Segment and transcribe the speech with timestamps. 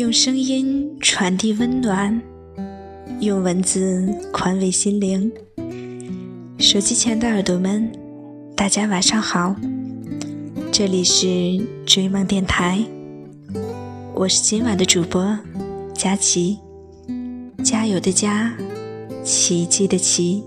[0.00, 2.22] 用声音传递温暖，
[3.20, 5.30] 用文字宽慰心灵。
[6.58, 7.92] 手机前的耳朵们，
[8.56, 9.54] 大家晚上好，
[10.72, 12.82] 这里是追梦电台，
[14.14, 15.38] 我是今晚的主播
[15.92, 16.58] 佳琪，
[17.62, 18.56] 加油的加，
[19.22, 20.42] 奇迹的奇。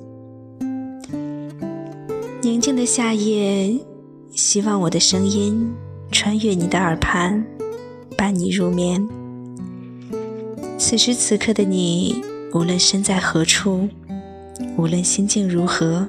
[2.41, 3.79] 宁静的夏夜，
[4.31, 5.71] 希望我的声音
[6.12, 7.45] 穿越你的耳畔，
[8.17, 9.07] 伴你入眠。
[10.85, 13.87] 此时此刻的你，无论身在何处，
[14.75, 16.05] 无论心境如何，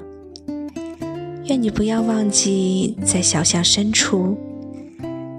[1.44, 4.36] 愿你不要忘记，在小巷深处，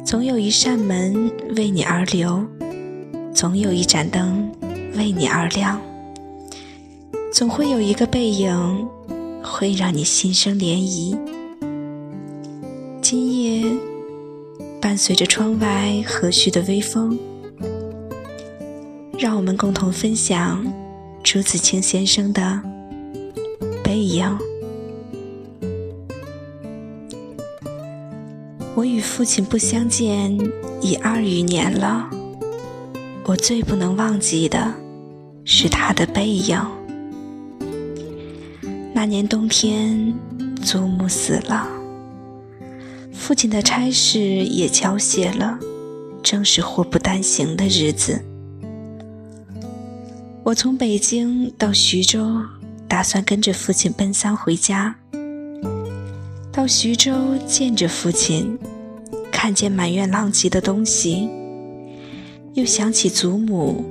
[0.05, 2.45] 总有一扇门为你而留，
[3.33, 4.49] 总有一盏灯
[4.95, 5.81] 为你而亮，
[7.33, 8.87] 总会有一个背影。
[9.43, 11.15] 会让你心生涟漪。
[12.99, 13.63] 今夜，
[14.81, 17.17] 伴随着窗外和煦的微风，
[19.17, 20.65] 让我们共同分享
[21.23, 22.41] 朱自清先生的
[23.81, 24.25] 《背影》。
[28.75, 30.37] 我与父亲不相见
[30.81, 32.09] 已二余年了，
[33.25, 34.73] 我最不能忘记的
[35.45, 36.59] 是他的背影。
[38.93, 40.13] 那年冬天，
[40.61, 41.65] 祖母死了，
[43.13, 45.57] 父亲的差事也交卸了，
[46.21, 48.21] 正是祸不单行的日子。
[50.45, 52.39] 我从北京到徐州，
[52.87, 54.95] 打算跟着父亲奔丧回家。
[56.51, 58.55] 到徐州见着父亲，
[59.31, 61.27] 看见满院狼藉的东西，
[62.53, 63.83] 又想起祖母，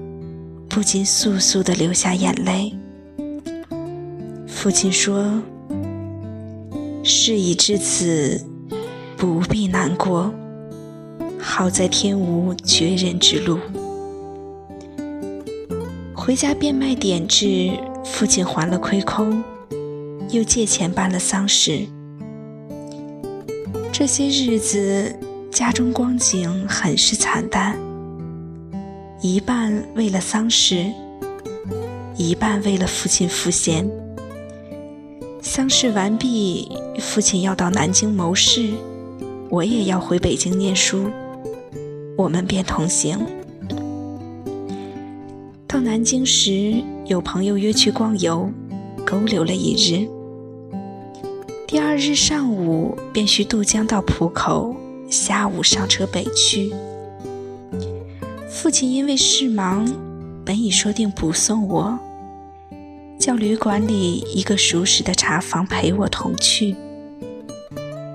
[0.68, 2.72] 不禁簌簌地流下眼泪。
[4.46, 5.42] 父亲说
[7.02, 8.40] ：“事已至此，
[9.16, 10.32] 不必难过。
[11.36, 13.58] 好在天无绝人之路。”
[16.24, 17.70] 回家变卖点质，
[18.02, 19.44] 父亲还了亏空，
[20.30, 21.86] 又借钱办了丧事。
[23.92, 25.14] 这些日子，
[25.50, 27.78] 家中光景很是惨淡，
[29.20, 30.86] 一半为了丧事，
[32.16, 33.86] 一半为了父亲赋闲。
[35.42, 38.70] 丧事完毕，父亲要到南京谋事，
[39.50, 41.04] 我也要回北京念书，
[42.16, 43.18] 我们便同行。
[45.74, 46.72] 到南京时，
[47.04, 48.48] 有朋友约去逛游，
[49.04, 50.08] 勾留了一日。
[51.66, 54.76] 第二日上午便需渡江到浦口，
[55.10, 56.72] 下午上车北去。
[58.48, 59.84] 父亲因为事忙，
[60.44, 61.98] 本已说定不送我。
[63.18, 66.76] 叫旅馆里一个熟识的茶房陪我同去。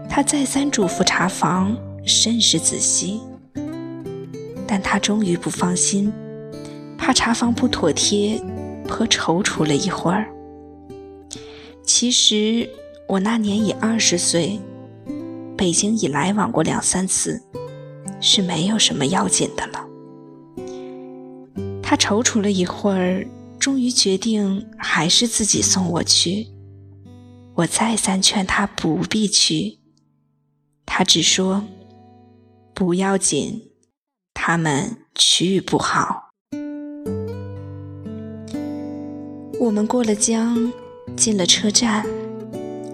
[0.10, 1.76] 他再三嘱咐茶房
[2.06, 3.20] 甚是仔细，
[4.66, 6.10] 但他终于不放心，
[7.00, 8.40] 怕茶房不妥帖，
[8.88, 10.30] 颇踌躇了一会儿。
[11.84, 12.70] 其实
[13.08, 14.60] 我那年已二十岁，
[15.58, 17.42] 北京已来往过两三次，
[18.22, 19.88] 是没有什么要紧的了。
[21.82, 23.26] 他踌躇了一会儿。
[23.60, 26.48] 终于决定还是自己送我去。
[27.56, 29.80] 我再三劝他不必去，
[30.86, 31.66] 他只说
[32.74, 33.74] 不要紧，
[34.34, 36.29] 他们去不好。
[39.60, 40.72] 我们过了江，
[41.18, 42.06] 进了车站，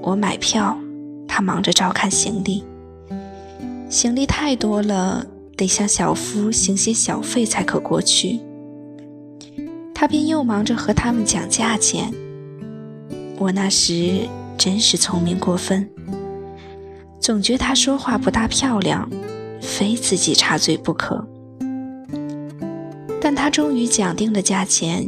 [0.01, 0.75] 我买票，
[1.27, 2.63] 他忙着照看行李。
[3.87, 5.23] 行李太多了，
[5.55, 8.39] 得向小夫行些小费才可过去。
[9.93, 12.11] 他便又忙着和他们讲价钱。
[13.37, 14.27] 我那时
[14.57, 15.87] 真是聪明过分，
[17.19, 19.07] 总觉他说话不大漂亮，
[19.61, 21.23] 非自己插嘴不可。
[23.21, 25.07] 但他终于讲定了价钱，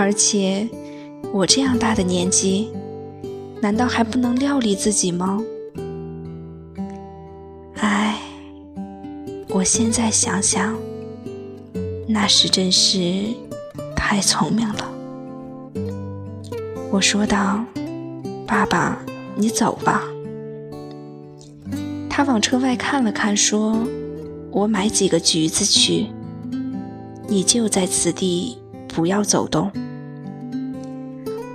[0.00, 0.66] 而且
[1.30, 2.70] 我这样大的年纪，
[3.60, 5.38] 难道还不能料理自己吗？
[7.76, 8.18] 唉，
[9.50, 10.74] 我现在想想。
[12.08, 13.26] 那时真是
[13.94, 14.90] 太聪明了，
[16.90, 17.62] 我说道
[18.48, 18.98] ：“爸爸，
[19.36, 20.02] 你走吧。”
[22.08, 23.76] 他往车外看了看，说
[24.50, 26.06] ：“我买几个橘子去。”
[27.28, 28.56] 你就在此地，
[28.88, 29.70] 不要走动。”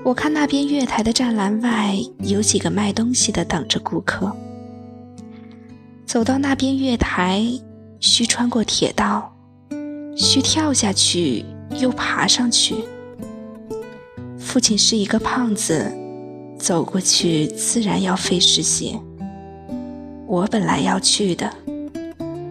[0.06, 4.32] 我看那边月台的栅栏外有几个卖东西的等着顾客。
[6.06, 7.44] 走到那边月台，
[8.00, 9.36] 需穿过铁道，
[10.16, 11.44] 需跳下去
[11.80, 12.76] 又爬上去。
[14.38, 15.92] 父亲是一个胖子，
[16.60, 19.00] 走过去自然要费时些。
[20.28, 21.52] 我本来要去的，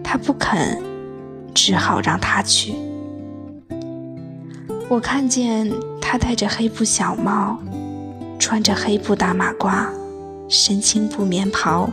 [0.02, 0.82] 他不肯，
[1.54, 2.74] 只好让他去。
[4.88, 5.72] 我看见
[6.06, 7.58] 他戴着黑布小帽，
[8.38, 9.88] 穿着黑布大马褂，
[10.50, 11.88] 身青布棉袍，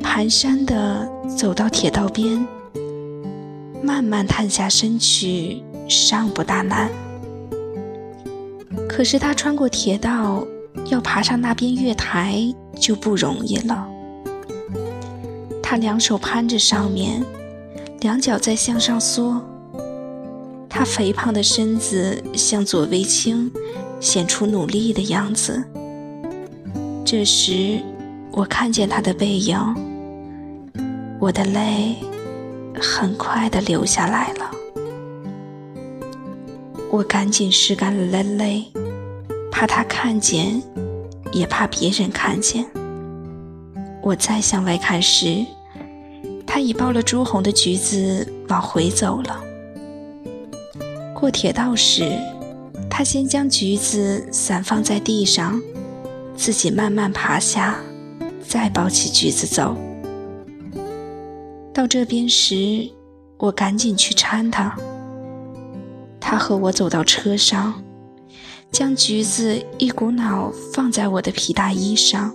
[0.00, 2.46] 蹒跚地走到铁道边，
[3.82, 6.88] 慢慢探下身去，尚不大难。
[8.88, 10.46] 可是他穿过铁道，
[10.86, 12.40] 要爬上那边月台
[12.78, 13.88] 就不容易了。
[15.60, 17.22] 他两手攀着上面，
[18.00, 19.42] 两脚在向上缩。
[20.80, 23.52] 他肥胖的身子向左微倾，
[24.00, 25.62] 显出努力的样子。
[27.04, 27.78] 这时，
[28.32, 29.58] 我看见他的背影，
[31.20, 31.96] 我的泪
[32.80, 34.50] 很快地流下来了。
[36.90, 38.64] 我赶紧拭干了泪，
[39.52, 40.62] 怕他看见，
[41.30, 42.64] 也怕别人看见。
[44.02, 45.44] 我再向外看时，
[46.46, 49.44] 他已抱了朱红的橘子往回走了。
[51.20, 52.18] 过铁道时，
[52.88, 55.60] 他先将橘子散放在地上，
[56.34, 57.78] 自己慢慢爬下，
[58.42, 59.76] 再抱起橘子走。
[61.74, 62.90] 到这边时，
[63.36, 64.74] 我赶紧去搀他。
[66.18, 67.82] 他和我走到车上，
[68.72, 72.34] 将橘子一股脑放在我的皮大衣上，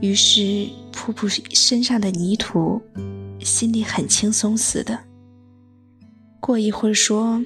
[0.00, 2.80] 于是扑扑身上的泥土，
[3.40, 4.96] 心里很轻松似的。
[6.42, 7.40] 过一会儿，说：“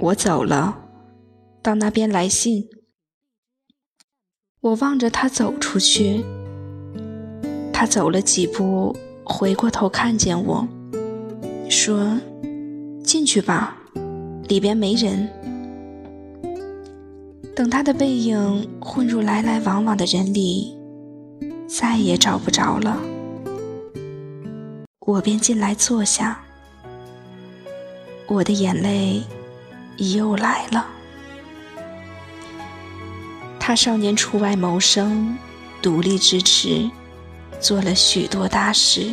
[0.00, 0.76] 我走了，
[1.62, 2.68] 到那边来信。”
[4.60, 6.24] 我望着他走出去，
[7.72, 10.66] 他走了几步，回过头看见我，
[11.70, 12.18] 说
[13.06, 13.76] ：“进去吧，
[14.48, 15.28] 里边没人。”
[17.54, 20.76] 等他的背影混入来来往往的人里，
[21.68, 23.00] 再也找不着了，
[24.98, 26.42] 我便进来坐下。
[28.28, 29.22] 我的眼泪
[29.96, 30.86] 又来了。
[33.58, 35.36] 他少年出外谋生，
[35.82, 36.90] 独立支持，
[37.60, 39.12] 做了许多大事，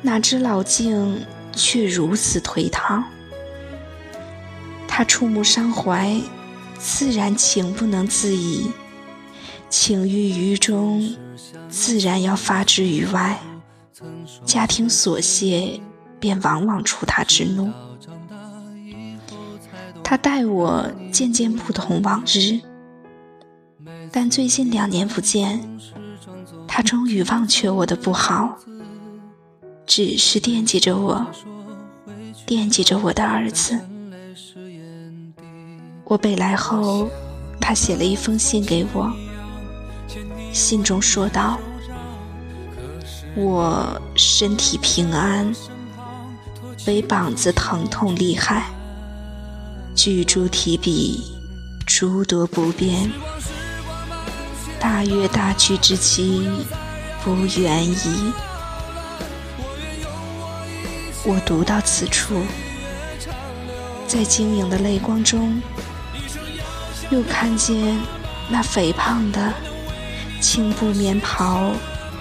[0.00, 1.24] 哪知老境
[1.54, 3.04] 却如此颓唐。
[4.86, 6.18] 他触目伤怀，
[6.78, 8.70] 自然情不能自已，
[9.68, 11.14] 情郁于中，
[11.68, 13.38] 自然要发之于外。
[14.44, 15.80] 家庭琐屑。
[16.18, 17.70] 便往往触他之怒。
[20.02, 22.60] 他待我渐渐不同往日，
[24.10, 25.68] 但最近两年不见，
[26.66, 28.56] 他终于忘却我的不好，
[29.84, 31.26] 只是惦记着我，
[32.46, 33.78] 惦记着我的儿子。
[36.04, 37.10] 我北来后，
[37.60, 39.12] 他写了一封信给我，
[40.54, 41.58] 信中说道
[43.36, 45.54] ：“我身体平安。”
[46.88, 48.64] 背膀子疼痛厉害，
[49.94, 51.22] 举箸提笔
[51.86, 53.12] 诸多不便，
[54.80, 56.48] 大约大去之期
[57.22, 58.32] 不远矣。
[61.26, 62.40] 我读到此处，
[64.06, 65.60] 在晶莹的泪光中，
[67.10, 67.98] 又看见
[68.48, 69.52] 那肥胖的
[70.40, 71.70] 青布棉袍、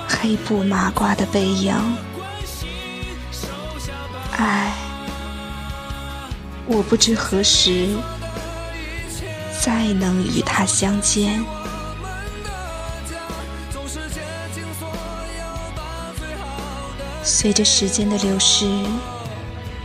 [0.10, 1.74] 黑布马褂的背影。
[6.78, 7.88] 我不知何时
[9.60, 11.44] 再能与他相见。
[17.24, 18.70] 随着时间的流逝，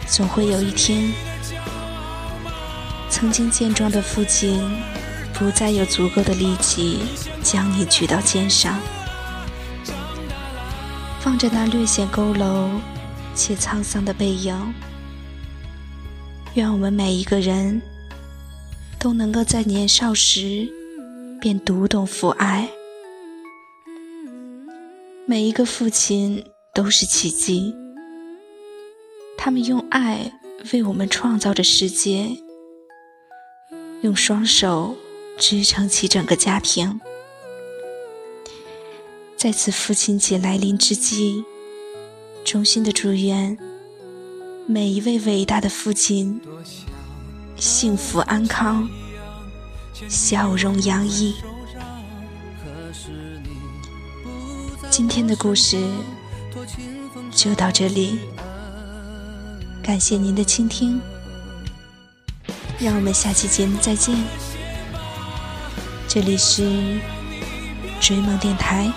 [0.07, 1.11] 总会有一天，
[3.09, 4.63] 曾经健壮的父亲
[5.33, 7.01] 不再有足够的力气
[7.43, 8.79] 将你举到肩上，
[11.25, 12.69] 望着那略显佝偻。
[13.35, 14.75] 且沧桑的背影，
[16.55, 17.81] 愿我们每一个人
[18.99, 20.69] 都能够在年少时
[21.41, 22.69] 便读懂父爱。
[25.25, 26.45] 每一个父亲
[26.75, 27.75] 都是奇迹，
[29.39, 30.31] 他们用爱
[30.75, 32.37] 为我们创造着世界，
[34.03, 34.95] 用双手
[35.39, 37.01] 支撑起整个家庭。
[39.39, 41.43] 在此父亲节来临之际。
[42.45, 43.57] 衷心的祝愿
[44.67, 46.41] 每一位伟大的父亲
[47.57, 48.89] 幸福安康，
[50.09, 51.35] 笑容洋溢。
[54.89, 55.79] 今天的故事
[57.33, 58.21] 就到这里，
[59.83, 61.01] 感谢您的倾听，
[62.79, 64.17] 让我们下期节目再见。
[66.07, 67.01] 这里是
[68.01, 68.93] 追梦电台，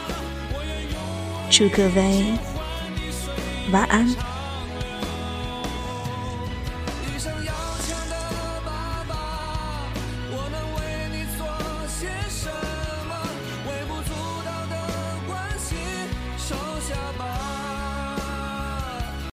[1.49, 2.33] 祝各位
[3.71, 4.34] 晚安。